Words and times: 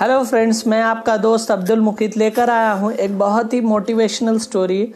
Hello 0.00 0.24
friends 0.24 0.66
मैं 0.66 0.82
आपका 0.82 1.16
दोस्त 1.16 1.50
अब्दुल 1.50 1.80
मुकीत 1.80 2.16
लेकर 2.16 2.50
आया 2.50 2.72
हूँ 2.72 2.92
एक 2.92 3.18
बहुत 3.18 3.52
ही 3.52 3.60
मोटिवेशनल 3.60 4.38
स्टोरी 4.38 4.94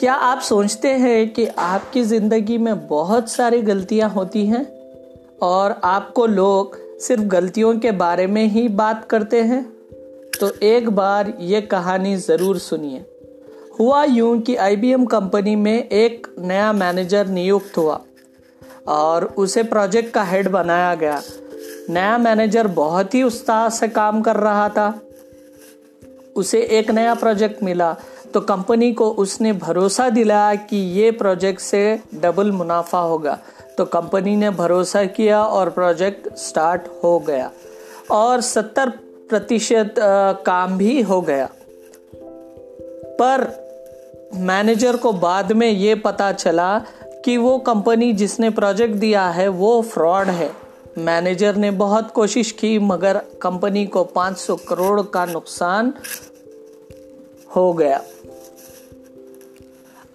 क्या 0.00 0.14
आप 0.14 0.40
सोचते 0.40 0.88
हैं 0.88 1.32
कि 1.32 1.46
आपकी 1.46 2.02
ज़िंदगी 2.02 2.58
में 2.58 2.86
बहुत 2.86 3.28
सारी 3.28 3.62
गलतियाँ 3.62 4.10
होती 4.10 4.46
हैं? 4.46 4.66
और 5.42 5.80
आपको 5.84 6.26
लोग 6.26 6.78
सिर्फ़ 6.98 7.24
गलतियों 7.24 7.78
के 7.78 7.90
बारे 7.90 8.26
में 8.26 8.44
ही 8.44 8.68
बात 8.68 9.04
करते 9.04 9.42
हैं? 9.42 9.72
तो 10.40 10.66
एक 10.66 10.90
बार 10.90 11.34
ये 11.40 11.60
कहानी 11.60 12.16
ज़रूर 12.16 12.58
सुनिए। 12.58 13.04
हुआ 13.80 14.04
यूँ 14.04 14.40
कि 14.40 14.56
आईबीएम 14.56 15.04
कंपनी 15.04 15.56
में 15.56 15.88
एक 15.88 16.26
नया 16.38 16.72
मैनेजर 16.72 17.26
नियुक्त 17.26 17.78
हुआ। 17.78 18.00
और 18.88 19.24
उसे 19.24 19.62
प्रोजेक्ट 19.62 20.12
का 20.14 20.22
हेड 20.22 20.48
बनाया 20.48 20.94
गया। 20.94 21.22
नया 21.90 22.16
मैनेजर 22.18 22.66
बहुत 22.66 23.14
ही 23.14 23.22
उत्साह 23.22 23.68
से 23.68 23.88
काम 23.88 24.20
कर 24.22 24.36
रहा 24.36 24.68
था। 24.68 25.00
उसे 26.36 26.60
एक 26.62 26.90
नया 26.90 27.14
प्रोजेक्ट 27.14 27.62
मिला 27.62 27.96
तो 28.34 28.40
कंपनी 28.40 28.92
को 28.92 29.10
उसने 29.10 29.52
भरोसा 29.52 30.08
दिलाया 30.10 30.54
कि 30.54 30.76
ये 30.76 31.10
प्रोजेक्ट 31.10 31.60
से 31.60 32.00
डबल 32.14 32.50
मुनाफा 32.52 32.98
होगा। 32.98 33.38
तो 33.78 33.84
कंपनी 33.84 34.36
ने 34.36 34.50
भरोसा 34.50 35.04
किया 35.04 35.42
और 35.44 35.70
प्रोजेक्ट 35.70 36.28
स्टार्ट 36.36 36.82
हो 37.04 37.18
गया। 37.18 37.50
और 38.10 38.40
70 38.40 38.90
प्रतिशत 39.28 39.94
काम 40.46 40.78
भी 40.78 41.00
हो 41.02 41.20
गया। 41.20 41.48
पर 43.20 43.46
मैनेजर 44.34 44.96
को 44.96 45.12
बाद 45.12 45.52
में 45.52 45.68
ये 45.68 45.94
पता 45.94 46.32
चला 46.32 46.78
कि 47.24 47.36
वो 47.36 47.58
कंपनी 47.58 48.12
जिसने 48.12 48.50
प्रोजेक्ट 48.50 48.94
दिया 48.94 49.28
है, 49.28 49.48
वो 49.48 49.82
फ्रॉड 49.82 50.26
है। 50.26 50.52
मैनेजर 50.98 51.56
ने 51.56 51.70
बहुत 51.70 52.10
कोशिश 52.10 52.52
की, 52.52 52.78
मगर 52.78 53.18
कंपनी 53.42 53.86
को 53.86 54.04
500 54.04 54.56
करोड़ 54.56 55.02
का 55.02 55.26
नुकसान 55.26 55.94
हो 57.56 57.72
गया। 57.72 58.02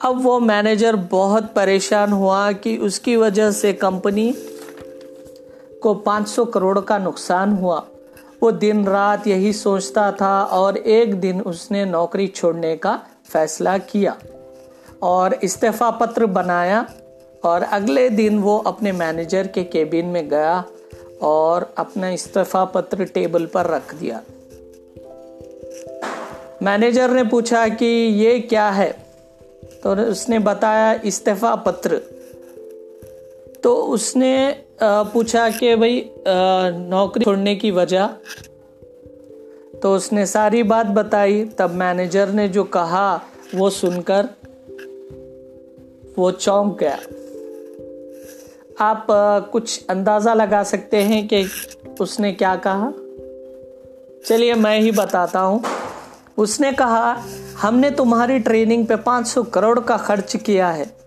अब 0.02 0.23
वो 0.23 0.39
मैनेजर 0.39 0.95
बहुत 0.95 1.53
परेशान 1.53 2.12
हुआ 2.12 2.52
कि 2.52 2.78
उसकी 2.78 3.16
वजह 3.16 3.52
से 3.52 3.73
कंपनी 3.73 4.36
को 5.84 5.94
500 5.94 6.45
करोड़ 6.45 6.80
का 6.80 6.97
नुकसान 6.97 7.52
हुआ। 7.52 7.86
वो 8.44 8.52
दिन 8.52 8.86
रात 8.88 9.28
यही 9.28 9.53
सोचता 9.53 10.12
था 10.12 10.44
और 10.44 10.78
एक 10.78 11.16
दिन 11.16 11.42
उसने 11.42 11.86
नौकरी 11.86 12.28
छोड़ने 12.28 12.75
का 12.75 13.02
फैसला 13.25 13.78
किया। 13.78 14.17
और 15.06 15.34
इस्तीफा 15.44 15.89
पत्र 15.92 16.25
बनाया 16.25 16.86
और 17.44 17.64
अगले 17.64 18.09
दिन 18.09 18.39
वो 18.39 18.58
अपने 18.67 18.92
मैनेजर 18.92 19.47
के 19.47 19.64
केबिन 19.64 20.06
में 20.06 20.28
गया 20.30 20.64
और 21.22 21.73
अपना 21.78 22.09
इस्तीफा 22.09 22.64
पत्र 22.66 23.06
टेबल 23.06 23.45
पर 23.45 23.66
रख 23.66 23.94
दिया। 23.95 24.22
मैनेजर 26.64 27.12
ने 27.12 27.23
पूछा 27.23 27.67
कि 27.70 27.86
ये 27.86 28.39
क्या 28.39 28.70
है? 28.70 28.92
तो 29.84 29.95
उसने 29.95 30.39
बताया 30.39 30.94
इस्तीफा 31.06 31.56
पत्र। 31.56 31.97
तो 33.64 33.75
उसने 33.94 34.34
पूछा 34.84 35.50
कि 35.50 35.75
भाई 35.75 36.03
नौकरी 36.28 37.25
छोड़ने 37.25 37.56
की 37.56 37.72
वजह। 37.72 38.08
तो 39.81 39.94
उसने 39.95 40.25
सारी 40.25 40.64
बात 40.64 40.86
बताई। 40.95 41.44
तब 41.59 41.72
मैनेजर 41.73 42.30
ने 42.30 42.47
जो 42.50 42.64
कहा 42.73 43.22
वो 43.56 43.69
सुनकर 43.69 44.30
वो 46.18 46.32
चौंक 46.32 46.78
गया। 46.80 47.00
आप 48.80 49.08
कुछ 49.52 49.86
अंदाज़ा 49.90 50.34
लगा 50.34 50.64
सकते 50.64 50.98
हैं 50.98 51.28
कि 51.28 51.48
उसने 52.02 52.32
क्या 52.32 52.56
कहा? 52.56 52.92
चलिए, 54.26 54.54
मैं 54.54 54.80
ही 54.80 54.92
बताता 54.92 55.40
हूँ। 55.40 55.64
उसने 56.38 56.72
कहा, 56.72 57.24
हमने 57.62 57.92
तुम्हारी 57.92 58.40
ट्रेनिंग 58.40 58.88
पे 58.88 58.96
500 58.96 59.44
करोड़ 59.44 59.80
का 59.80 59.98
खर्च 59.98 60.36
किया 60.36 60.70
है। 60.70 60.98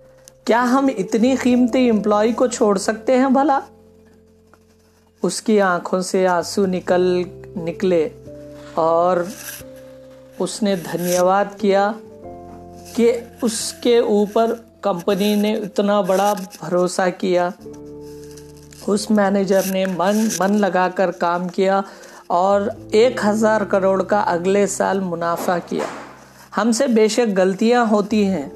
क्या 0.46 0.60
हम 0.60 0.90
इतनी 0.90 1.36
कीमती 1.36 1.88
एम्प्लॉय 1.88 2.32
को 2.32 2.48
छोड़ 2.48 2.78
सकते 2.78 3.12
हैं 3.12 3.34
भला? 3.34 3.62
उसकी 5.22 5.58
आँखों 5.58 6.00
से 6.00 6.26
आँसू 6.26 6.66
निकल, 6.66 7.24
निकले 7.56 8.12
और 8.78 9.28
उसने 10.40 10.76
धन्यवाद 10.76 11.58
किया 11.60 11.94
कि 12.96 13.22
उसके 13.42 14.00
ऊपर 14.00 14.67
कंपनी 14.88 15.34
ने 15.36 15.52
इतना 15.54 16.00
बड़ा 16.02 16.32
भरोसा 16.34 17.08
किया। 17.22 17.52
उस 18.88 19.10
मैनेजर 19.10 19.64
ने 19.64 19.84
मन 19.86 20.28
मन 20.40 20.54
लगाकर 20.56 21.10
काम 21.20 21.48
किया 21.48 21.82
और 22.30 22.70
एक 22.94 23.20
हज़ार 23.24 23.64
करोड़ 23.64 24.02
का 24.02 24.20
अगले 24.20 24.66
साल 24.66 25.00
मुनाफा 25.00 25.58
किया। 25.60 25.86
हमसे 26.56 26.86
बेशक 26.88 27.26
गलतियाँ 27.34 27.86
होती 27.86 28.22
हैं, 28.24 28.50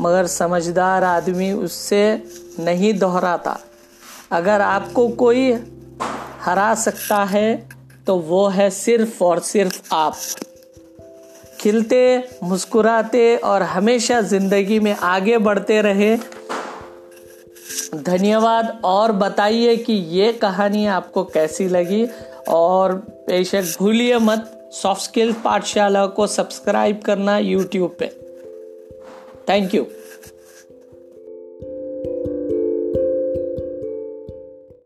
मगर 0.00 0.26
समझदार 0.26 1.04
आदमी 1.04 1.52
उससे 1.52 2.02
नहीं 2.60 2.92
दोहराता। 2.98 3.58
अगर 4.32 4.60
आपको 4.60 5.08
कोई 5.16 5.52
हरा 6.42 6.74
सकता 6.74 7.22
है 7.24 7.68
तो 8.06 8.16
वो 8.18 8.46
है 8.48 8.68
सिर्फ़ 8.72 9.22
और 9.24 9.40
सिर्फ़ 9.40 9.94
आप। 9.94 10.16
खिलते, 11.60 12.28
मुस्कुराते 12.42 13.36
और 13.36 13.62
हमेशा 13.62 14.20
ज़िंदगी 14.20 14.78
में 14.80 14.94
आगे 14.94 15.38
बढ़ते 15.38 15.80
रहे। 15.82 16.16
धन्यवाद। 17.94 18.80
और 18.84 19.12
बताइए 19.12 19.76
कि 19.76 19.92
ये 19.92 20.32
कहानी 20.32 20.86
आपको 20.86 21.24
कैसी 21.24 21.68
लगी? 21.68 22.06
और 22.48 22.92
बेशक 23.26 23.64
भूलिए 23.78 24.18
मत, 24.18 24.70
सॉफ्ट 24.72 25.02
स्किल्स 25.02 25.36
पाठशाला 25.44 26.06
को 26.06 26.26
सब्सक्राइब 26.26 27.00
करना 27.02 27.38
यूट्यूब 27.38 27.96
पे। 27.98 28.06
Thank 29.48 29.74
you 29.74 29.86